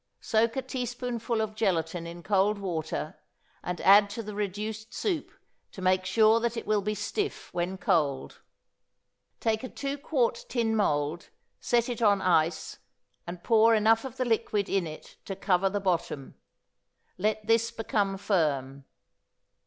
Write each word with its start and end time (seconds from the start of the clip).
Soak 0.19 0.55
a 0.55 0.63
teaspoonful 0.63 1.41
of 1.41 1.53
gelatine 1.53 2.07
in 2.07 2.23
cold 2.23 2.57
water, 2.57 3.19
and 3.61 3.79
add 3.81 4.09
to 4.09 4.23
the 4.23 4.33
reduced 4.33 4.95
soup 4.95 5.29
to 5.73 5.79
make 5.79 6.05
sure 6.07 6.39
that 6.39 6.57
it 6.57 6.65
will 6.65 6.81
be 6.81 6.95
stiff 6.95 7.53
when 7.53 7.77
cold. 7.77 8.41
Take 9.39 9.63
a 9.63 9.69
two 9.69 9.99
quart 9.99 10.47
tin 10.49 10.75
mould, 10.75 11.29
set 11.59 11.87
it 11.87 12.01
on 12.01 12.19
ice, 12.19 12.79
and 13.27 13.43
pour 13.43 13.75
enough 13.75 14.03
of 14.03 14.17
the 14.17 14.25
liquid 14.25 14.67
in 14.67 14.87
it 14.87 15.17
to 15.25 15.35
cover 15.35 15.69
the 15.69 15.79
bottom. 15.79 16.33
Let 17.19 17.45
this 17.45 17.69
become 17.69 18.17
firm. 18.17 18.85